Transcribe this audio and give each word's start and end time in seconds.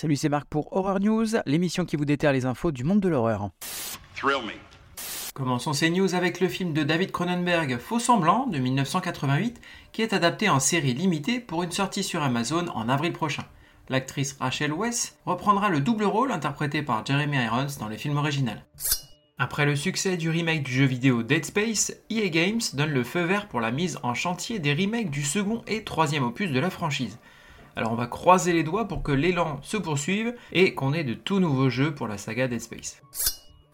Salut, 0.00 0.16
c'est 0.16 0.30
Marc 0.30 0.46
pour 0.48 0.74
Horror 0.74 0.98
News, 0.98 1.26
l'émission 1.44 1.84
qui 1.84 1.96
vous 1.96 2.06
déterre 2.06 2.32
les 2.32 2.46
infos 2.46 2.72
du 2.72 2.84
monde 2.84 3.00
de 3.00 3.08
l'horreur. 3.10 3.50
Commençons 5.34 5.74
ces 5.74 5.90
news 5.90 6.14
avec 6.14 6.40
le 6.40 6.48
film 6.48 6.72
de 6.72 6.84
David 6.84 7.12
Cronenberg 7.12 7.76
Faux 7.76 7.98
Semblant 7.98 8.46
de 8.46 8.56
1988 8.56 9.60
qui 9.92 10.00
est 10.00 10.14
adapté 10.14 10.48
en 10.48 10.58
série 10.58 10.94
limitée 10.94 11.38
pour 11.38 11.64
une 11.64 11.70
sortie 11.70 12.02
sur 12.02 12.22
Amazon 12.22 12.64
en 12.68 12.88
avril 12.88 13.12
prochain. 13.12 13.44
L'actrice 13.90 14.38
Rachel 14.40 14.72
Weisz 14.72 15.18
reprendra 15.26 15.68
le 15.68 15.80
double 15.80 16.04
rôle 16.04 16.32
interprété 16.32 16.80
par 16.80 17.04
Jeremy 17.04 17.36
Irons 17.36 17.66
dans 17.78 17.88
le 17.88 17.98
film 17.98 18.16
original. 18.16 18.64
Après 19.36 19.66
le 19.66 19.76
succès 19.76 20.16
du 20.16 20.30
remake 20.30 20.62
du 20.62 20.72
jeu 20.72 20.86
vidéo 20.86 21.22
Dead 21.22 21.44
Space, 21.44 21.92
EA 22.08 22.30
Games 22.30 22.62
donne 22.72 22.92
le 22.92 23.04
feu 23.04 23.24
vert 23.24 23.48
pour 23.48 23.60
la 23.60 23.70
mise 23.70 23.98
en 24.02 24.14
chantier 24.14 24.60
des 24.60 24.72
remakes 24.72 25.10
du 25.10 25.22
second 25.22 25.62
et 25.66 25.84
troisième 25.84 26.24
opus 26.24 26.50
de 26.50 26.58
la 26.58 26.70
franchise. 26.70 27.18
Alors 27.76 27.92
on 27.92 27.96
va 27.96 28.06
croiser 28.06 28.52
les 28.52 28.62
doigts 28.62 28.88
pour 28.88 29.02
que 29.02 29.12
l'élan 29.12 29.58
se 29.62 29.76
poursuive 29.76 30.34
et 30.52 30.74
qu'on 30.74 30.92
ait 30.92 31.04
de 31.04 31.14
tout 31.14 31.40
nouveaux 31.40 31.70
jeux 31.70 31.94
pour 31.94 32.08
la 32.08 32.18
saga 32.18 32.48
Dead 32.48 32.60
Space. 32.60 33.02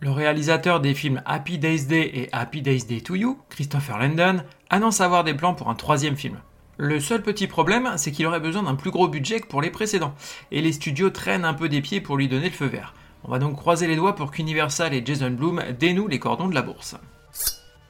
Le 0.01 0.11
réalisateur 0.11 0.81
des 0.81 0.95
films 0.95 1.23
Happy 1.25 1.59
Days 1.59 1.87
Day 1.87 2.11
et 2.13 2.29
Happy 2.33 2.61
Days 2.61 2.85
Day 2.85 3.01
to 3.01 3.15
You, 3.15 3.39
Christopher 3.49 3.99
Landon, 3.99 4.43
annonce 4.69 5.01
avoir 5.01 5.25
des 5.25 5.33
plans 5.33 5.55
pour 5.55 5.71
un 5.71 5.75
troisième 5.75 6.17
film. 6.17 6.37
Le 6.77 7.01
seul 7.01 7.23
petit 7.23 7.47
problème, 7.47 7.95
c'est 7.97 8.13
qu'il 8.13 8.27
aurait 8.27 8.41
besoin 8.41 8.65
d'un 8.65 8.75
plus 8.75 8.91
gros 8.91 9.09
budget 9.09 9.41
que 9.41 9.47
pour 9.47 9.63
les 9.63 9.71
précédents, 9.71 10.15
et 10.51 10.61
les 10.61 10.73
studios 10.73 11.09
traînent 11.09 11.47
un 11.47 11.55
peu 11.55 11.71
des 11.71 11.81
pieds 11.81 12.03
pour 12.03 12.19
lui 12.19 12.29
donner 12.29 12.51
le 12.51 12.55
feu 12.55 12.67
vert. 12.67 12.93
On 13.25 13.31
va 13.31 13.39
donc 13.39 13.57
croiser 13.57 13.87
les 13.87 13.97
doigts 13.97 14.15
pour 14.15 14.31
qu'Universal 14.31 14.93
et 14.93 15.03
Jason 15.05 15.31
Blum 15.31 15.63
dénouent 15.79 16.09
les 16.09 16.19
cordons 16.19 16.49
de 16.49 16.55
la 16.55 16.61
bourse. 16.61 16.97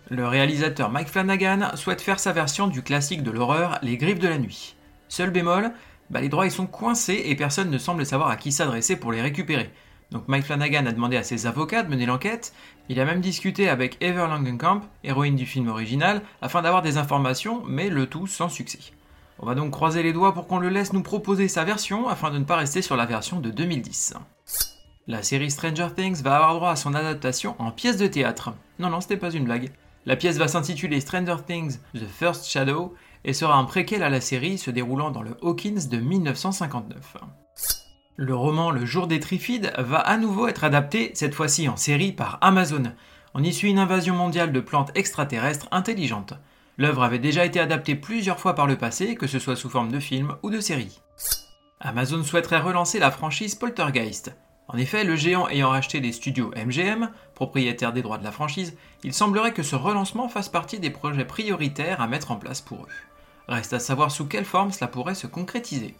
Le 0.08 0.28
réalisateur 0.28 0.88
Mike 0.88 1.08
Flanagan 1.08 1.70
souhaite 1.74 2.00
faire 2.00 2.20
sa 2.20 2.32
version 2.32 2.68
du 2.68 2.82
classique 2.82 3.24
de 3.24 3.32
l'horreur 3.32 3.80
Les 3.82 3.96
Griffes 3.96 4.20
de 4.20 4.28
la 4.28 4.38
Nuit. 4.38 4.76
Seul 5.08 5.30
bémol, 5.30 5.72
bah 6.10 6.20
les 6.20 6.28
droits 6.28 6.46
ils 6.46 6.52
sont 6.52 6.66
coincés 6.66 7.22
et 7.26 7.34
personne 7.34 7.70
ne 7.70 7.78
semble 7.78 8.06
savoir 8.06 8.28
à 8.28 8.36
qui 8.36 8.52
s'adresser 8.52 8.96
pour 8.96 9.12
les 9.12 9.22
récupérer. 9.22 9.70
Donc 10.10 10.28
Mike 10.28 10.44
Flanagan 10.44 10.86
a 10.86 10.92
demandé 10.92 11.16
à 11.16 11.24
ses 11.24 11.46
avocats 11.46 11.82
de 11.82 11.90
mener 11.90 12.06
l'enquête, 12.06 12.52
il 12.88 13.00
a 13.00 13.04
même 13.04 13.20
discuté 13.20 13.68
avec 13.68 13.96
Ever 14.00 14.26
Langenkamp, 14.28 14.82
héroïne 15.02 15.34
du 15.34 15.46
film 15.46 15.68
original, 15.68 16.22
afin 16.40 16.62
d'avoir 16.62 16.82
des 16.82 16.96
informations, 16.96 17.62
mais 17.66 17.88
le 17.88 18.06
tout 18.06 18.28
sans 18.28 18.48
succès. 18.48 18.78
On 19.38 19.46
va 19.46 19.54
donc 19.54 19.72
croiser 19.72 20.02
les 20.02 20.12
doigts 20.12 20.32
pour 20.32 20.46
qu'on 20.46 20.58
le 20.58 20.68
laisse 20.68 20.92
nous 20.92 21.02
proposer 21.02 21.48
sa 21.48 21.64
version 21.64 22.08
afin 22.08 22.30
de 22.30 22.38
ne 22.38 22.44
pas 22.44 22.56
rester 22.56 22.82
sur 22.82 22.96
la 22.96 23.04
version 23.04 23.40
de 23.40 23.50
2010. 23.50 24.14
La 25.08 25.22
série 25.22 25.50
Stranger 25.50 25.88
Things 25.94 26.22
va 26.22 26.36
avoir 26.36 26.54
droit 26.54 26.70
à 26.70 26.76
son 26.76 26.94
adaptation 26.94 27.54
en 27.58 27.70
pièce 27.70 27.96
de 27.96 28.06
théâtre. 28.06 28.54
Non, 28.78 28.90
non, 28.90 29.00
c'était 29.00 29.16
pas 29.16 29.30
une 29.30 29.44
blague. 29.44 29.72
La 30.04 30.16
pièce 30.16 30.38
va 30.38 30.48
s'intituler 30.48 31.00
Stranger 31.00 31.36
Things 31.46 31.78
The 31.94 32.06
First 32.06 32.48
Shadow 32.48 32.94
et 33.26 33.32
sera 33.32 33.56
un 33.56 33.64
préquel 33.64 34.02
à 34.02 34.08
la 34.08 34.22
série 34.22 34.56
se 34.56 34.70
déroulant 34.70 35.10
dans 35.10 35.22
le 35.22 35.36
Hawkins 35.42 35.88
de 35.90 35.98
1959. 35.98 37.18
Le 38.14 38.34
roman 38.34 38.70
Le 38.70 38.86
jour 38.86 39.08
des 39.08 39.20
Trifides 39.20 39.72
va 39.76 39.98
à 39.98 40.16
nouveau 40.16 40.48
être 40.48 40.64
adapté, 40.64 41.10
cette 41.14 41.34
fois-ci 41.34 41.68
en 41.68 41.76
série 41.76 42.12
par 42.12 42.38
Amazon. 42.40 42.84
On 43.34 43.42
y 43.42 43.52
suit 43.52 43.70
une 43.70 43.80
invasion 43.80 44.14
mondiale 44.14 44.52
de 44.52 44.60
plantes 44.60 44.92
extraterrestres 44.94 45.68
intelligentes. 45.72 46.34
L'œuvre 46.78 47.02
avait 47.02 47.18
déjà 47.18 47.44
été 47.44 47.58
adaptée 47.58 47.96
plusieurs 47.96 48.38
fois 48.38 48.54
par 48.54 48.66
le 48.66 48.76
passé, 48.76 49.16
que 49.16 49.26
ce 49.26 49.38
soit 49.38 49.56
sous 49.56 49.68
forme 49.68 49.90
de 49.90 50.00
film 50.00 50.36
ou 50.42 50.50
de 50.50 50.60
série. 50.60 51.00
Amazon 51.80 52.22
souhaiterait 52.22 52.60
relancer 52.60 52.98
la 52.98 53.10
franchise 53.10 53.54
Poltergeist. 53.54 54.34
En 54.68 54.78
effet, 54.78 55.04
le 55.04 55.16
géant 55.16 55.48
ayant 55.48 55.70
racheté 55.70 56.00
les 56.00 56.12
studios 56.12 56.52
MGM, 56.56 57.10
propriétaire 57.34 57.92
des 57.92 58.02
droits 58.02 58.18
de 58.18 58.24
la 58.24 58.32
franchise, 58.32 58.76
il 59.04 59.12
semblerait 59.12 59.52
que 59.52 59.62
ce 59.62 59.76
relancement 59.76 60.28
fasse 60.28 60.48
partie 60.48 60.80
des 60.80 60.90
projets 60.90 61.24
prioritaires 61.24 62.00
à 62.00 62.08
mettre 62.08 62.30
en 62.30 62.36
place 62.36 62.60
pour 62.60 62.82
eux. 62.84 63.15
Reste 63.48 63.72
à 63.72 63.78
savoir 63.78 64.10
sous 64.10 64.26
quelle 64.26 64.44
forme 64.44 64.72
cela 64.72 64.88
pourrait 64.88 65.14
se 65.14 65.26
concrétiser. 65.26 65.94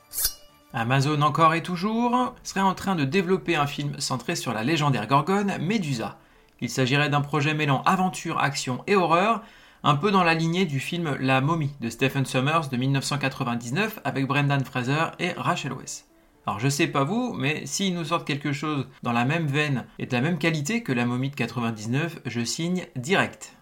Amazon 0.73 1.23
encore 1.23 1.55
et 1.55 1.63
toujours 1.63 2.35
serait 2.43 2.61
en 2.61 2.75
train 2.75 2.97
de 2.97 3.05
développer 3.05 3.57
un 3.57 3.67
film 3.67 3.99
centré 3.99 4.37
sur 4.37 4.53
la 4.53 4.65
légendaire 4.65 5.07
gorgone 5.07 5.57
Medusa. 5.59 6.19
Il 6.61 6.71
s'agirait 6.71 7.09
d'un 7.09 7.21
projet 7.21 7.55
mêlant 7.55 7.83
aventure, 7.85 8.39
action 8.41 8.83
et 8.87 8.97
horreur, 8.97 9.43
un 9.85 9.95
peu 9.95 10.11
dans 10.11 10.25
la 10.25 10.35
lignée 10.35 10.67
du 10.67 10.81
film 10.81 11.17
La 11.21 11.41
momie 11.41 11.75
de 11.81 11.91
Stephen 11.91 12.27
Sommers 12.27 12.69
de 12.71 12.77
1999 12.77 14.01
avec 14.05 14.27
Brendan 14.27 14.65
Fraser 14.65 15.13
et 15.19 15.33
Rachel 15.37 15.73
Weisz. 15.73 16.07
Alors 16.47 16.61
je 16.61 16.69
sais 16.69 16.87
pas 16.87 17.05
vous, 17.05 17.33
mais 17.33 17.67
s'ils 17.67 17.95
nous 17.95 18.05
sortent 18.05 18.27
quelque 18.27 18.53
chose 18.53 18.87
dans 19.03 19.13
la 19.13 19.25
même 19.25 19.47
veine 19.47 19.85
et 19.99 20.07
de 20.07 20.13
la 20.13 20.21
même 20.21 20.39
qualité 20.39 20.83
que 20.83 20.93
la 20.93 21.07
momie 21.07 21.31
de 21.31 21.37
99, 21.37 22.21
je 22.25 22.45
signe 22.45 22.87
direct. 22.97 23.56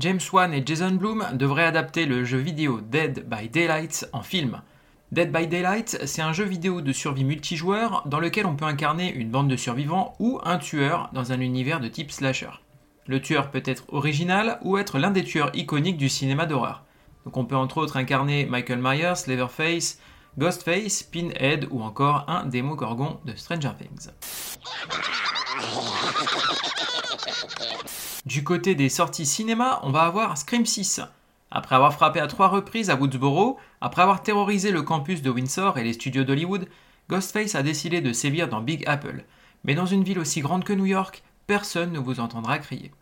James 0.00 0.20
Wan 0.32 0.54
et 0.54 0.62
Jason 0.64 0.92
Blum 0.92 1.26
devraient 1.34 1.66
adapter 1.66 2.06
le 2.06 2.24
jeu 2.24 2.38
vidéo 2.38 2.80
Dead 2.80 3.28
by 3.28 3.50
Daylight 3.50 4.08
en 4.14 4.22
film. 4.22 4.62
Dead 5.12 5.30
by 5.30 5.46
Daylight, 5.46 6.00
c'est 6.06 6.22
un 6.22 6.32
jeu 6.32 6.44
vidéo 6.44 6.80
de 6.80 6.90
survie 6.90 7.24
multijoueur 7.24 8.02
dans 8.06 8.18
lequel 8.18 8.46
on 8.46 8.56
peut 8.56 8.64
incarner 8.64 9.12
une 9.12 9.30
bande 9.30 9.48
de 9.48 9.56
survivants 9.56 10.14
ou 10.18 10.40
un 10.42 10.56
tueur 10.56 11.10
dans 11.12 11.32
un 11.32 11.40
univers 11.40 11.80
de 11.80 11.88
type 11.88 12.12
slasher. 12.12 12.48
Le 13.08 13.20
tueur 13.20 13.50
peut 13.50 13.62
être 13.66 13.84
original 13.88 14.58
ou 14.62 14.78
être 14.78 14.98
l'un 14.98 15.10
des 15.10 15.22
tueurs 15.22 15.50
iconiques 15.54 15.98
du 15.98 16.08
cinéma 16.08 16.46
d'horreur. 16.46 16.82
Donc 17.26 17.36
on 17.36 17.44
peut 17.44 17.56
entre 17.56 17.76
autres 17.76 17.98
incarner 17.98 18.46
Michael 18.46 18.80
Myers, 18.80 19.26
Leatherface, 19.26 20.00
Ghostface, 20.38 21.02
Pinhead 21.02 21.66
ou 21.70 21.82
encore 21.82 22.24
un 22.28 22.46
démo-gorgon 22.46 23.20
de 23.24 23.34
Stranger 23.34 23.72
Things. 23.78 24.10
Du 28.26 28.44
côté 28.44 28.74
des 28.74 28.88
sorties 28.88 29.26
cinéma, 29.26 29.80
on 29.82 29.90
va 29.90 30.02
avoir 30.02 30.36
Scream 30.38 30.66
6, 30.66 31.00
après 31.50 31.74
avoir 31.74 31.94
frappé 31.94 32.20
à 32.20 32.28
trois 32.28 32.48
reprises 32.48 32.90
à 32.90 32.94
Woodsboro, 32.94 33.58
après 33.80 34.02
avoir 34.02 34.22
terrorisé 34.22 34.70
le 34.70 34.82
campus 34.82 35.20
de 35.20 35.30
Windsor 35.30 35.78
et 35.78 35.84
les 35.84 35.94
studios 35.94 36.22
d'Hollywood, 36.22 36.68
Ghostface 37.08 37.56
a 37.56 37.62
décidé 37.62 38.00
de 38.00 38.12
sévir 38.12 38.48
dans 38.48 38.60
Big 38.60 38.84
Apple. 38.86 39.24
Mais 39.64 39.74
dans 39.74 39.86
une 39.86 40.04
ville 40.04 40.20
aussi 40.20 40.40
grande 40.40 40.64
que 40.64 40.72
New 40.72 40.86
York, 40.86 41.24
personne 41.48 41.92
ne 41.92 41.98
vous 41.98 42.20
entendra 42.20 42.58
crier. 42.58 42.92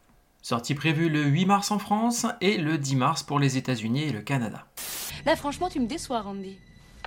Sortie 0.41 0.75
prévue 0.75 1.11
le 1.11 1.25
8 1.25 1.45
mars 1.45 1.71
en 1.71 1.79
France 1.79 2.27
et 2.41 2.57
le 2.57 2.79
10 2.79 2.97
mars 2.97 3.23
pour 3.23 3.39
les 3.39 3.59
États-Unis 3.59 4.05
et 4.05 4.13
le 4.13 4.23
Canada. 4.23 4.67
Là, 5.27 5.37
franchement, 5.37 5.69
tu 5.69 5.79
me 5.79 5.87
déçois, 5.87 6.23
Randy. 6.23 6.57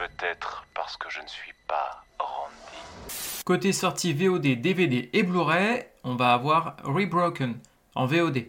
Peut-être 0.01 0.65
parce 0.73 0.97
que 0.97 1.11
je 1.11 1.21
ne 1.21 1.27
suis 1.27 1.53
pas 1.67 2.03
Randy. 2.17 3.13
Côté 3.45 3.71
sortie 3.71 4.13
VOD, 4.13 4.59
DVD 4.59 5.11
et 5.13 5.21
Blu-ray, 5.21 5.85
on 6.03 6.15
va 6.15 6.33
avoir 6.33 6.75
Rebroken 6.83 7.59
en 7.93 8.07
VOD. 8.07 8.47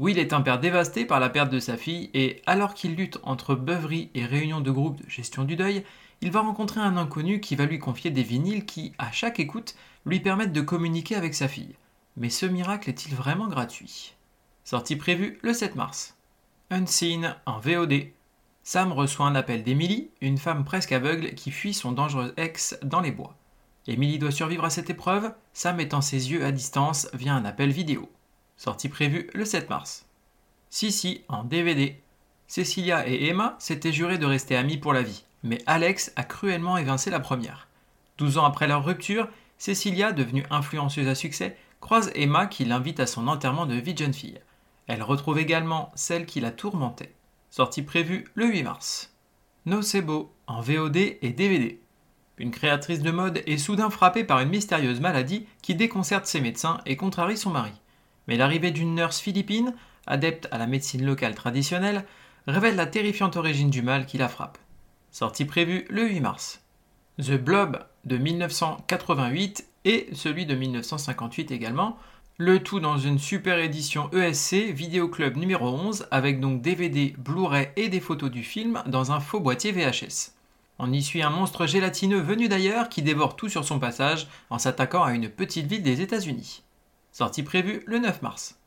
Will 0.00 0.18
est 0.18 0.32
un 0.32 0.40
père 0.40 0.58
dévasté 0.58 1.04
par 1.04 1.20
la 1.20 1.28
perte 1.28 1.50
de 1.50 1.60
sa 1.60 1.76
fille 1.76 2.10
et 2.12 2.42
alors 2.44 2.74
qu'il 2.74 2.96
lutte 2.96 3.20
entre 3.22 3.54
beuverie 3.54 4.10
et 4.14 4.24
réunion 4.24 4.60
de 4.60 4.72
groupe 4.72 5.00
de 5.00 5.08
gestion 5.08 5.44
du 5.44 5.54
deuil, 5.54 5.84
il 6.22 6.32
va 6.32 6.40
rencontrer 6.40 6.80
un 6.80 6.96
inconnu 6.96 7.38
qui 7.38 7.54
va 7.54 7.66
lui 7.66 7.78
confier 7.78 8.10
des 8.10 8.24
vinyles 8.24 8.66
qui, 8.66 8.92
à 8.98 9.12
chaque 9.12 9.38
écoute, 9.38 9.76
lui 10.06 10.18
permettent 10.18 10.52
de 10.52 10.60
communiquer 10.60 11.14
avec 11.14 11.36
sa 11.36 11.46
fille. 11.46 11.76
Mais 12.16 12.30
ce 12.30 12.46
miracle 12.46 12.90
est-il 12.90 13.14
vraiment 13.14 13.46
gratuit? 13.46 14.16
Sortie 14.64 14.96
prévue 14.96 15.38
le 15.42 15.52
7 15.52 15.76
mars. 15.76 16.16
Unseen 16.70 17.36
en 17.46 17.60
VOD. 17.60 18.10
Sam 18.70 18.92
reçoit 18.92 19.26
un 19.26 19.34
appel 19.34 19.64
d'Emily, 19.64 20.10
une 20.20 20.38
femme 20.38 20.64
presque 20.64 20.92
aveugle 20.92 21.34
qui 21.34 21.50
fuit 21.50 21.74
son 21.74 21.90
dangereux 21.90 22.32
ex 22.36 22.78
dans 22.84 23.00
les 23.00 23.10
bois. 23.10 23.34
Emily 23.88 24.20
doit 24.20 24.30
survivre 24.30 24.64
à 24.64 24.70
cette 24.70 24.90
épreuve, 24.90 25.34
Sam 25.52 25.74
mettant 25.74 26.00
ses 26.00 26.30
yeux 26.30 26.44
à 26.44 26.52
distance 26.52 27.08
via 27.12 27.34
un 27.34 27.44
appel 27.44 27.72
vidéo 27.72 28.08
sortie 28.56 28.88
prévue 28.88 29.28
le 29.34 29.44
7 29.44 29.70
mars. 29.70 30.06
Sissi 30.68 31.24
en 31.26 31.42
DVD. 31.42 32.00
Cecilia 32.46 33.08
et 33.08 33.26
Emma 33.26 33.56
s'étaient 33.58 33.92
jurées 33.92 34.18
de 34.18 34.26
rester 34.26 34.54
amies 34.54 34.78
pour 34.78 34.92
la 34.92 35.02
vie, 35.02 35.24
mais 35.42 35.58
Alex 35.66 36.12
a 36.14 36.22
cruellement 36.22 36.76
évincé 36.76 37.10
la 37.10 37.18
première. 37.18 37.66
Douze 38.18 38.38
ans 38.38 38.44
après 38.44 38.68
leur 38.68 38.84
rupture, 38.84 39.26
Cecilia, 39.58 40.12
devenue 40.12 40.46
influenceuse 40.48 41.08
à 41.08 41.16
succès, 41.16 41.56
croise 41.80 42.12
Emma 42.14 42.46
qui 42.46 42.64
l'invite 42.64 43.00
à 43.00 43.08
son 43.08 43.26
enterrement 43.26 43.66
de 43.66 43.74
vie 43.74 43.94
de 43.94 43.98
jeune 44.04 44.14
fille. 44.14 44.38
Elle 44.86 45.02
retrouve 45.02 45.40
également 45.40 45.90
celle 45.96 46.24
qui 46.24 46.38
la 46.38 46.52
tourmentait. 46.52 47.12
Sortie 47.50 47.82
prévue 47.82 48.24
le 48.34 48.46
8 48.46 48.62
mars. 48.62 49.14
Nocebo 49.66 50.32
en 50.46 50.60
VOD 50.60 50.96
et 50.96 51.32
DVD. 51.36 51.80
Une 52.38 52.50
créatrice 52.50 53.02
de 53.02 53.10
mode 53.10 53.42
est 53.46 53.58
soudain 53.58 53.90
frappée 53.90 54.24
par 54.24 54.40
une 54.40 54.48
mystérieuse 54.48 55.00
maladie 55.00 55.46
qui 55.60 55.74
déconcerte 55.74 56.26
ses 56.26 56.40
médecins 56.40 56.80
et 56.86 56.96
contrarie 56.96 57.36
son 57.36 57.50
mari 57.50 57.72
mais 58.30 58.36
l'arrivée 58.36 58.70
d'une 58.70 58.94
nurse 58.94 59.18
philippine, 59.18 59.74
adepte 60.06 60.46
à 60.52 60.58
la 60.58 60.68
médecine 60.68 61.04
locale 61.04 61.34
traditionnelle, 61.34 62.04
révèle 62.46 62.76
la 62.76 62.86
terrifiante 62.86 63.36
origine 63.36 63.70
du 63.70 63.82
mal 63.82 64.06
qui 64.06 64.18
la 64.18 64.28
frappe. 64.28 64.56
Sortie 65.10 65.44
prévue 65.44 65.84
le 65.90 66.06
8 66.06 66.20
mars. 66.20 66.62
The 67.18 67.32
Blob 67.32 67.84
de 68.04 68.16
1988 68.16 69.66
et 69.84 70.08
celui 70.12 70.46
de 70.46 70.54
1958 70.54 71.50
également, 71.50 71.98
le 72.40 72.62
tout 72.62 72.80
dans 72.80 72.96
une 72.96 73.18
super 73.18 73.58
édition 73.58 74.08
ESC 74.14 74.72
Vidéo 74.72 75.08
Club 75.08 75.36
numéro 75.36 75.68
11 75.68 76.06
avec 76.10 76.40
donc 76.40 76.62
DVD, 76.62 77.14
Blu-ray 77.18 77.68
et 77.76 77.90
des 77.90 78.00
photos 78.00 78.30
du 78.30 78.42
film 78.42 78.82
dans 78.86 79.12
un 79.12 79.20
faux 79.20 79.40
boîtier 79.40 79.72
VHS. 79.72 80.32
On 80.78 80.90
y 80.90 81.02
suit 81.02 81.20
un 81.20 81.28
monstre 81.28 81.66
gélatineux 81.66 82.20
venu 82.22 82.48
d'ailleurs 82.48 82.88
qui 82.88 83.02
dévore 83.02 83.36
tout 83.36 83.50
sur 83.50 83.66
son 83.66 83.78
passage 83.78 84.26
en 84.48 84.58
s'attaquant 84.58 85.04
à 85.04 85.12
une 85.12 85.28
petite 85.28 85.66
ville 85.66 85.82
des 85.82 86.00
États-Unis. 86.00 86.62
Sortie 87.12 87.42
prévue 87.42 87.82
le 87.84 87.98
9 87.98 88.22
mars. 88.22 88.58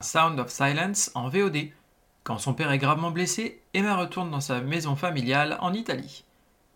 Sound 0.00 0.38
of 0.38 0.50
Silence 0.50 1.10
en 1.14 1.30
VOD. 1.30 1.70
Quand 2.24 2.36
son 2.36 2.52
père 2.52 2.72
est 2.72 2.78
gravement 2.78 3.10
blessé, 3.10 3.62
Emma 3.72 3.96
retourne 3.96 4.30
dans 4.30 4.40
sa 4.40 4.60
maison 4.60 4.96
familiale 4.96 5.56
en 5.62 5.72
Italie. 5.72 6.24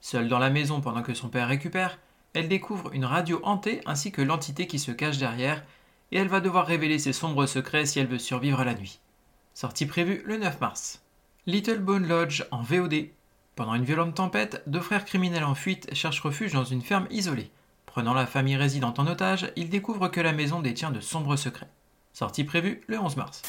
Seule 0.00 0.28
dans 0.28 0.38
la 0.38 0.48
maison 0.48 0.80
pendant 0.80 1.02
que 1.02 1.12
son 1.12 1.28
père 1.28 1.48
récupère, 1.48 1.98
elle 2.32 2.48
découvre 2.48 2.94
une 2.94 3.04
radio 3.04 3.38
hantée 3.42 3.82
ainsi 3.84 4.12
que 4.12 4.22
l'entité 4.22 4.66
qui 4.66 4.78
se 4.78 4.92
cache 4.92 5.18
derrière, 5.18 5.62
et 6.12 6.18
elle 6.18 6.28
va 6.28 6.40
devoir 6.40 6.66
révéler 6.66 6.98
ses 6.98 7.12
sombres 7.12 7.46
secrets 7.46 7.86
si 7.86 7.98
elle 7.98 8.06
veut 8.06 8.18
survivre 8.18 8.60
à 8.60 8.64
la 8.64 8.74
nuit. 8.74 9.00
Sortie 9.54 9.86
prévue 9.86 10.22
le 10.24 10.36
9 10.36 10.60
mars. 10.60 11.02
Little 11.46 11.80
Bone 11.80 12.06
Lodge 12.06 12.44
en 12.50 12.62
VOD. 12.62 13.08
Pendant 13.56 13.74
une 13.74 13.84
violente 13.84 14.14
tempête, 14.14 14.62
deux 14.66 14.80
frères 14.80 15.04
criminels 15.04 15.44
en 15.44 15.54
fuite 15.54 15.92
cherchent 15.94 16.20
refuge 16.20 16.52
dans 16.52 16.64
une 16.64 16.82
ferme 16.82 17.08
isolée. 17.10 17.50
Prenant 17.86 18.14
la 18.14 18.26
famille 18.26 18.56
résidente 18.56 18.98
en 18.98 19.06
otage, 19.06 19.50
ils 19.56 19.70
découvrent 19.70 20.08
que 20.08 20.20
la 20.20 20.32
maison 20.32 20.60
détient 20.60 20.90
de 20.90 21.00
sombres 21.00 21.36
secrets. 21.36 21.70
Sortie 22.12 22.44
prévue 22.44 22.82
le 22.86 22.98
11 22.98 23.16
mars. 23.16 23.42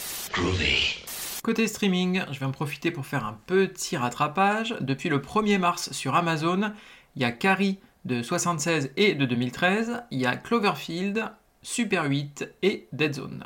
Côté 1.43 1.67
streaming, 1.67 2.23
je 2.31 2.39
vais 2.39 2.45
en 2.45 2.51
profiter 2.51 2.91
pour 2.91 3.05
faire 3.05 3.25
un 3.25 3.39
petit 3.45 3.97
rattrapage. 3.97 4.75
Depuis 4.81 5.09
le 5.09 5.19
1er 5.19 5.57
mars 5.57 5.91
sur 5.91 6.15
Amazon, 6.15 6.73
il 7.15 7.21
y 7.21 7.25
a 7.25 7.31
Carrie 7.31 7.79
de 8.05 8.23
76 8.23 8.91
et 8.97 9.13
de 9.13 9.25
2013, 9.25 10.03
il 10.11 10.19
y 10.19 10.25
a 10.25 10.35
Cloverfield, 10.35 11.31
Super 11.61 12.05
8 12.05 12.49
et 12.61 12.87
Dead 12.93 13.13
Zone. 13.13 13.43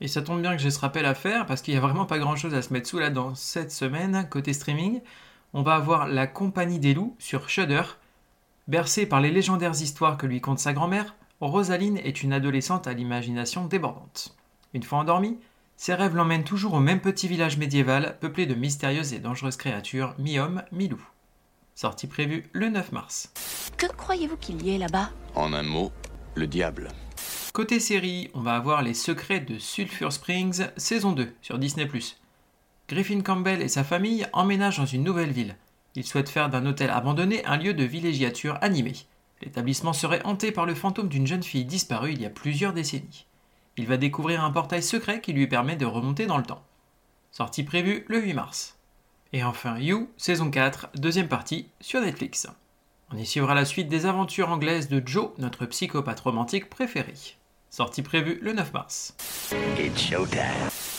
Et 0.00 0.08
ça 0.08 0.22
tombe 0.22 0.42
bien 0.42 0.56
que 0.56 0.62
j'ai 0.62 0.70
ce 0.70 0.80
rappel 0.80 1.06
à 1.06 1.14
faire 1.14 1.46
parce 1.46 1.62
qu'il 1.62 1.72
n'y 1.72 1.78
a 1.78 1.80
vraiment 1.80 2.04
pas 2.04 2.18
grand 2.18 2.36
chose 2.36 2.54
à 2.54 2.62
se 2.62 2.72
mettre 2.72 2.88
sous 2.88 2.98
là 2.98 3.10
dans 3.10 3.34
cette 3.34 3.72
semaine 3.72 4.28
côté 4.28 4.52
streaming. 4.52 5.00
On 5.54 5.62
va 5.62 5.76
avoir 5.76 6.06
La 6.06 6.26
Compagnie 6.26 6.78
des 6.78 6.92
Loups 6.92 7.16
sur 7.18 7.48
Shudder. 7.48 7.82
Bercée 8.68 9.06
par 9.06 9.20
les 9.20 9.30
légendaires 9.30 9.80
histoires 9.80 10.18
que 10.18 10.26
lui 10.26 10.40
conte 10.40 10.58
sa 10.58 10.72
grand-mère, 10.72 11.14
Rosaline 11.40 11.98
est 11.98 12.22
une 12.22 12.32
adolescente 12.32 12.86
à 12.86 12.92
l'imagination 12.92 13.66
débordante. 13.66 14.36
Une 14.74 14.82
fois 14.82 14.98
endormie, 14.98 15.38
ses 15.76 15.94
rêves 15.94 16.16
l'emmènent 16.16 16.44
toujours 16.44 16.74
au 16.74 16.80
même 16.80 17.00
petit 17.00 17.28
village 17.28 17.58
médiéval 17.58 18.16
peuplé 18.20 18.46
de 18.46 18.54
mystérieuses 18.54 19.12
et 19.12 19.18
dangereuses 19.18 19.56
créatures, 19.56 20.14
mi-hommes, 20.18 20.62
mi-loups. 20.72 21.08
Sortie 21.74 22.06
prévue 22.06 22.48
le 22.52 22.70
9 22.70 22.92
mars. 22.92 23.32
Que 23.76 23.86
croyez-vous 23.86 24.38
qu'il 24.38 24.62
y 24.62 24.74
ait 24.74 24.78
là-bas? 24.78 25.10
En 25.34 25.52
un 25.52 25.62
mot, 25.62 25.92
le 26.34 26.46
diable. 26.46 26.88
Côté 27.56 27.80
série, 27.80 28.28
on 28.34 28.42
va 28.42 28.54
avoir 28.54 28.82
Les 28.82 28.92
Secrets 28.92 29.40
de 29.40 29.58
Sulphur 29.58 30.12
Springs, 30.12 30.66
saison 30.76 31.12
2, 31.12 31.32
sur 31.40 31.58
Disney+. 31.58 31.88
Griffin 32.86 33.22
Campbell 33.22 33.62
et 33.62 33.68
sa 33.68 33.82
famille 33.82 34.26
emménagent 34.34 34.76
dans 34.76 34.84
une 34.84 35.02
nouvelle 35.02 35.30
ville. 35.30 35.56
Ils 35.94 36.04
souhaitent 36.04 36.28
faire 36.28 36.50
d'un 36.50 36.66
hôtel 36.66 36.90
abandonné 36.90 37.42
un 37.46 37.56
lieu 37.56 37.72
de 37.72 37.82
villégiature 37.82 38.58
animé. 38.60 38.92
L'établissement 39.40 39.94
serait 39.94 40.20
hanté 40.26 40.52
par 40.52 40.66
le 40.66 40.74
fantôme 40.74 41.08
d'une 41.08 41.26
jeune 41.26 41.42
fille 41.42 41.64
disparue 41.64 42.12
il 42.12 42.20
y 42.20 42.26
a 42.26 42.30
plusieurs 42.30 42.74
décennies. 42.74 43.24
Il 43.78 43.86
va 43.86 43.96
découvrir 43.96 44.44
un 44.44 44.50
portail 44.50 44.82
secret 44.82 45.22
qui 45.22 45.32
lui 45.32 45.46
permet 45.46 45.76
de 45.76 45.86
remonter 45.86 46.26
dans 46.26 46.36
le 46.36 46.44
temps. 46.44 46.62
Sortie 47.32 47.64
prévue 47.64 48.04
le 48.08 48.20
8 48.20 48.34
mars. 48.34 48.76
Et 49.32 49.42
enfin 49.42 49.78
You, 49.78 50.10
saison 50.18 50.50
4, 50.50 50.90
deuxième 50.96 51.28
partie, 51.28 51.70
sur 51.80 52.02
Netflix. 52.02 52.48
On 53.10 53.16
y 53.16 53.24
suivra 53.24 53.54
la 53.54 53.64
suite 53.64 53.88
des 53.88 54.04
aventures 54.04 54.50
anglaises 54.50 54.90
de 54.90 55.02
Joe, 55.02 55.30
notre 55.38 55.64
psychopathe 55.64 56.20
romantique 56.20 56.68
préféré. 56.68 57.14
Sortie 57.70 58.02
prévue 58.02 58.38
le 58.42 58.52
9 58.52 58.72
mars. 58.72 59.14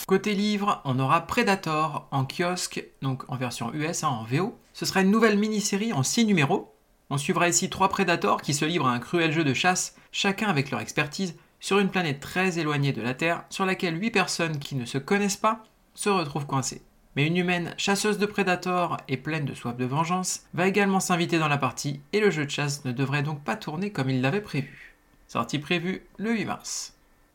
Côté 0.06 0.34
livre, 0.34 0.80
on 0.84 0.98
aura 0.98 1.26
Predator 1.26 2.08
en 2.10 2.24
kiosque, 2.24 2.84
donc 3.02 3.24
en 3.28 3.36
version 3.36 3.72
US, 3.74 4.04
hein, 4.04 4.08
en 4.08 4.24
VO. 4.24 4.56
Ce 4.72 4.86
sera 4.86 5.00
une 5.00 5.10
nouvelle 5.10 5.38
mini-série 5.38 5.92
en 5.92 6.02
6 6.02 6.24
numéros. 6.24 6.74
On 7.10 7.18
suivra 7.18 7.48
ici 7.48 7.70
trois 7.70 7.88
Predators 7.88 8.42
qui 8.42 8.54
se 8.54 8.64
livrent 8.64 8.86
à 8.86 8.92
un 8.92 9.00
cruel 9.00 9.32
jeu 9.32 9.44
de 9.44 9.54
chasse, 9.54 9.96
chacun 10.12 10.48
avec 10.48 10.70
leur 10.70 10.80
expertise, 10.80 11.34
sur 11.58 11.78
une 11.78 11.90
planète 11.90 12.20
très 12.20 12.58
éloignée 12.58 12.92
de 12.92 13.02
la 13.02 13.14
Terre, 13.14 13.44
sur 13.50 13.66
laquelle 13.66 14.00
8 14.00 14.10
personnes 14.10 14.58
qui 14.58 14.76
ne 14.76 14.84
se 14.84 14.98
connaissent 14.98 15.36
pas 15.36 15.64
se 15.94 16.08
retrouvent 16.08 16.46
coincées. 16.46 16.82
Mais 17.16 17.26
une 17.26 17.36
humaine 17.36 17.74
chasseuse 17.76 18.18
de 18.18 18.26
prédateurs 18.26 18.98
et 19.08 19.16
pleine 19.16 19.44
de 19.44 19.54
soif 19.54 19.76
de 19.76 19.84
vengeance 19.84 20.42
va 20.54 20.68
également 20.68 21.00
s'inviter 21.00 21.38
dans 21.38 21.48
la 21.48 21.58
partie 21.58 22.00
et 22.12 22.20
le 22.20 22.30
jeu 22.30 22.44
de 22.44 22.50
chasse 22.50 22.84
ne 22.84 22.92
devrait 22.92 23.24
donc 23.24 23.42
pas 23.42 23.56
tourner 23.56 23.90
comme 23.90 24.10
il 24.10 24.20
l'avait 24.20 24.40
prévu. 24.40 24.94
Sortie 25.28 25.58
prévue 25.58 26.06
le 26.16 26.32
8 26.32 26.46
mars. 26.46 26.94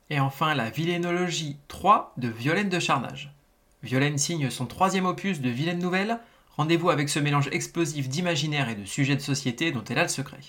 Et 0.10 0.20
enfin 0.20 0.56
la 0.56 0.72
Villénologie 0.72 1.58
3 1.68 2.16
de 2.18 2.28
Violaine 2.28 2.70
de 2.70 2.80
Charnage. 2.80 3.32
Violaine 3.84 4.18
signe 4.18 4.50
son 4.50 4.66
troisième 4.66 5.06
opus 5.06 5.42
de 5.42 5.50
Vilaine 5.52 5.78
Nouvelle. 5.78 6.18
Rendez-vous 6.58 6.90
avec 6.90 7.08
ce 7.08 7.20
mélange 7.20 7.50
explosif 7.52 8.10
d'imaginaire 8.10 8.68
et 8.68 8.74
de 8.74 8.86
sujets 8.86 9.16
de 9.16 9.22
société 9.22 9.72
dont 9.72 9.84
elle 9.84 10.00
a 10.00 10.04
le 10.04 10.10
secret. 10.10 10.40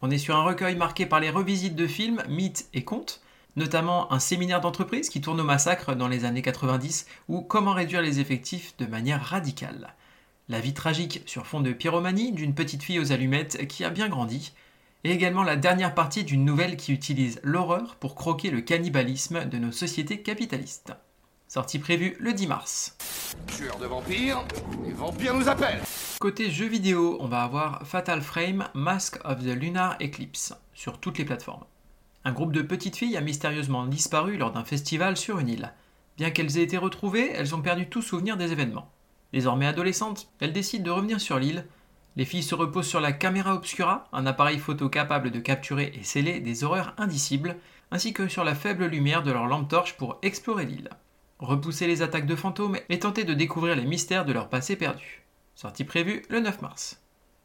On 0.00 0.12
est 0.12 0.18
sur 0.18 0.36
un 0.36 0.44
recueil 0.44 0.76
marqué 0.76 1.06
par 1.06 1.18
les 1.18 1.28
revisites 1.28 1.74
de 1.74 1.88
films, 1.88 2.22
mythes 2.28 2.68
et 2.72 2.84
contes, 2.84 3.20
notamment 3.56 4.12
un 4.12 4.20
séminaire 4.20 4.60
d'entreprise 4.60 5.08
qui 5.08 5.20
tourne 5.20 5.40
au 5.40 5.44
massacre 5.44 5.96
dans 5.96 6.06
les 6.06 6.24
années 6.24 6.42
90 6.42 7.08
ou 7.28 7.40
comment 7.40 7.72
réduire 7.72 8.00
les 8.00 8.20
effectifs 8.20 8.76
de 8.76 8.86
manière 8.86 9.24
radicale. 9.24 9.94
La 10.48 10.60
vie 10.60 10.74
tragique 10.74 11.24
sur 11.26 11.48
fond 11.48 11.60
de 11.60 11.72
pyromanie 11.72 12.30
d'une 12.30 12.54
petite 12.54 12.84
fille 12.84 13.00
aux 13.00 13.10
allumettes 13.10 13.66
qui 13.66 13.82
a 13.82 13.90
bien 13.90 14.08
grandi, 14.08 14.52
et 15.04 15.10
également 15.10 15.42
la 15.42 15.56
dernière 15.56 15.94
partie 15.94 16.24
d'une 16.24 16.44
nouvelle 16.44 16.76
qui 16.76 16.92
utilise 16.92 17.40
l'horreur 17.42 17.96
pour 17.96 18.14
croquer 18.14 18.50
le 18.50 18.60
cannibalisme 18.60 19.44
de 19.44 19.58
nos 19.58 19.72
sociétés 19.72 20.22
capitalistes. 20.22 20.92
Sortie 21.48 21.78
prévue 21.78 22.16
le 22.18 22.32
10 22.32 22.46
mars. 22.48 22.96
Tueur 23.46 23.78
de 23.78 23.86
vampires, 23.86 24.44
les 24.84 24.92
vampires 24.92 25.34
nous 25.34 25.48
appellent 25.48 25.82
Côté 26.18 26.50
jeux 26.50 26.66
vidéo, 26.66 27.18
on 27.20 27.28
va 27.28 27.42
avoir 27.42 27.86
Fatal 27.86 28.20
Frame 28.20 28.68
Mask 28.74 29.18
of 29.24 29.40
the 29.40 29.54
Lunar 29.54 29.96
Eclipse 30.00 30.54
sur 30.74 30.98
toutes 30.98 31.18
les 31.18 31.24
plateformes. 31.24 31.64
Un 32.24 32.32
groupe 32.32 32.52
de 32.52 32.62
petites 32.62 32.96
filles 32.96 33.16
a 33.16 33.20
mystérieusement 33.20 33.86
disparu 33.86 34.36
lors 34.36 34.50
d'un 34.50 34.64
festival 34.64 35.16
sur 35.16 35.38
une 35.38 35.48
île. 35.48 35.72
Bien 36.16 36.30
qu'elles 36.30 36.58
aient 36.58 36.64
été 36.64 36.78
retrouvées, 36.78 37.30
elles 37.32 37.54
ont 37.54 37.62
perdu 37.62 37.88
tout 37.88 38.02
souvenir 38.02 38.36
des 38.36 38.50
événements. 38.50 38.90
Désormais 39.32 39.66
adolescentes, 39.66 40.28
elles 40.40 40.52
décident 40.52 40.84
de 40.84 40.90
revenir 40.90 41.20
sur 41.20 41.38
l'île. 41.38 41.66
Les 42.16 42.24
filles 42.24 42.42
se 42.42 42.54
reposent 42.54 42.88
sur 42.88 43.00
la 43.00 43.12
caméra 43.12 43.54
obscura, 43.54 44.08
un 44.12 44.24
appareil 44.24 44.58
photo 44.58 44.88
capable 44.88 45.30
de 45.30 45.38
capturer 45.38 45.92
et 45.94 46.02
sceller 46.02 46.40
des 46.40 46.64
horreurs 46.64 46.94
indicibles, 46.96 47.56
ainsi 47.90 48.14
que 48.14 48.26
sur 48.26 48.42
la 48.42 48.54
faible 48.54 48.86
lumière 48.86 49.22
de 49.22 49.32
leur 49.32 49.46
lampe 49.46 49.68
torche 49.68 49.98
pour 49.98 50.18
explorer 50.22 50.64
l'île. 50.64 50.88
Repousser 51.38 51.86
les 51.86 52.00
attaques 52.00 52.26
de 52.26 52.34
fantômes 52.34 52.78
et 52.88 52.98
tenter 52.98 53.24
de 53.24 53.34
découvrir 53.34 53.76
les 53.76 53.84
mystères 53.84 54.24
de 54.24 54.32
leur 54.32 54.48
passé 54.48 54.76
perdu. 54.76 55.24
Sortie 55.54 55.84
prévue 55.84 56.22
le 56.30 56.40
9 56.40 56.62
mars. 56.62 57.02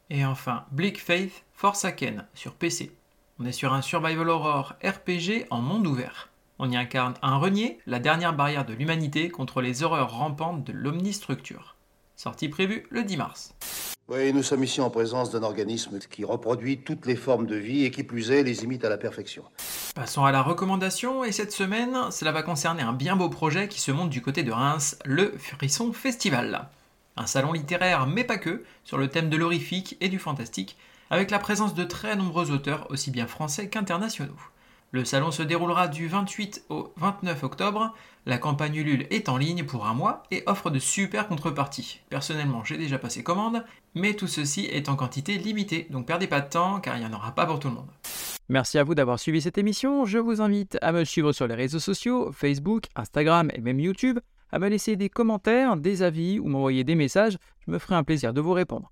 Et 0.09 0.25
enfin, 0.25 0.65
Bleak 0.71 1.01
Faith 1.01 1.43
Forsaken 1.53 2.25
sur 2.33 2.53
PC. 2.53 2.95
On 3.39 3.45
est 3.45 3.51
sur 3.51 3.73
un 3.73 3.81
survival 3.81 4.29
horror 4.29 4.75
RPG 4.83 5.47
en 5.49 5.61
monde 5.61 5.87
ouvert. 5.87 6.29
On 6.59 6.71
y 6.71 6.77
incarne 6.77 7.15
un 7.21 7.37
renier, 7.37 7.79
la 7.87 7.99
dernière 7.99 8.33
barrière 8.33 8.65
de 8.65 8.73
l'humanité 8.73 9.29
contre 9.29 9.61
les 9.61 9.83
horreurs 9.83 10.17
rampantes 10.17 10.63
de 10.63 10.71
l'omnistructure. 10.71 11.75
Sortie 12.15 12.49
prévue 12.49 12.85
le 12.89 13.03
10 13.03 13.17
mars. 13.17 13.55
Oui, 14.13 14.33
nous 14.33 14.43
sommes 14.43 14.65
ici 14.65 14.81
en 14.81 14.89
présence 14.89 15.31
d'un 15.31 15.41
organisme 15.41 15.97
qui 15.99 16.25
reproduit 16.25 16.79
toutes 16.79 17.05
les 17.05 17.15
formes 17.15 17.45
de 17.45 17.55
vie 17.55 17.85
et 17.85 17.91
qui 17.91 18.03
plus 18.03 18.29
est 18.31 18.43
les 18.43 18.65
imite 18.65 18.83
à 18.83 18.89
la 18.89 18.97
perfection. 18.97 19.45
Passons 19.95 20.25
à 20.25 20.33
la 20.33 20.41
recommandation 20.41 21.23
et 21.23 21.31
cette 21.31 21.53
semaine, 21.53 22.11
cela 22.11 22.33
va 22.33 22.43
concerner 22.43 22.81
un 22.81 22.91
bien 22.91 23.15
beau 23.15 23.29
projet 23.29 23.69
qui 23.69 23.79
se 23.79 23.89
monte 23.89 24.09
du 24.09 24.21
côté 24.21 24.43
de 24.43 24.51
Reims, 24.51 24.99
le 25.05 25.31
Frisson 25.37 25.93
Festival. 25.93 26.67
Un 27.15 27.25
salon 27.25 27.53
littéraire, 27.53 28.05
mais 28.05 28.25
pas 28.25 28.37
que, 28.37 28.65
sur 28.83 28.97
le 28.97 29.07
thème 29.07 29.29
de 29.29 29.37
l'horrifique 29.37 29.95
et 30.01 30.09
du 30.09 30.19
fantastique, 30.19 30.75
avec 31.09 31.31
la 31.31 31.39
présence 31.39 31.73
de 31.73 31.85
très 31.85 32.17
nombreux 32.17 32.51
auteurs, 32.51 32.87
aussi 32.89 33.11
bien 33.11 33.27
français 33.27 33.69
qu'internationaux. 33.69 34.33
Le 34.93 35.05
salon 35.05 35.31
se 35.31 35.41
déroulera 35.41 35.87
du 35.87 36.09
28 36.09 36.65
au 36.67 36.91
29 36.97 37.43
octobre. 37.43 37.93
La 38.25 38.37
campagne 38.37 38.75
Ulule 38.75 39.07
est 39.09 39.29
en 39.29 39.37
ligne 39.37 39.63
pour 39.63 39.87
un 39.87 39.93
mois 39.93 40.23
et 40.31 40.43
offre 40.47 40.69
de 40.69 40.79
super 40.79 41.29
contreparties. 41.29 42.01
Personnellement, 42.09 42.65
j'ai 42.65 42.77
déjà 42.77 42.97
passé 42.97 43.23
commande, 43.23 43.63
mais 43.95 44.15
tout 44.15 44.27
ceci 44.27 44.65
est 44.65 44.89
en 44.89 44.97
quantité 44.97 45.37
limitée, 45.37 45.87
donc 45.91 46.07
perdez 46.07 46.27
pas 46.27 46.41
de 46.41 46.49
temps 46.49 46.81
car 46.81 46.97
il 46.97 46.99
n'y 46.99 47.05
en 47.05 47.13
aura 47.13 47.33
pas 47.33 47.45
pour 47.45 47.59
tout 47.59 47.69
le 47.69 47.75
monde. 47.75 47.87
Merci 48.49 48.79
à 48.79 48.83
vous 48.83 48.93
d'avoir 48.93 49.17
suivi 49.17 49.39
cette 49.39 49.57
émission. 49.57 50.03
Je 50.03 50.17
vous 50.17 50.41
invite 50.41 50.77
à 50.81 50.91
me 50.91 51.05
suivre 51.05 51.31
sur 51.31 51.47
les 51.47 51.55
réseaux 51.55 51.79
sociaux, 51.79 52.33
Facebook, 52.33 52.87
Instagram 52.97 53.49
et 53.53 53.61
même 53.61 53.79
YouTube, 53.79 54.19
à 54.51 54.59
me 54.59 54.67
laisser 54.67 54.97
des 54.97 55.07
commentaires, 55.07 55.77
des 55.77 56.03
avis 56.03 56.37
ou 56.37 56.47
m'envoyer 56.47 56.83
des 56.83 56.95
messages. 56.95 57.37
Je 57.65 57.71
me 57.71 57.79
ferai 57.79 57.95
un 57.95 58.03
plaisir 58.03 58.33
de 58.33 58.41
vous 58.41 58.51
répondre. 58.51 58.91